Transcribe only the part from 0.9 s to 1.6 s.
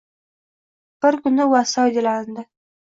Bir kuni u